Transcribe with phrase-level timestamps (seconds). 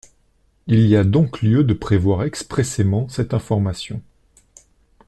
[0.65, 4.01] Il y a donc lieu de prévoir expressément cette information.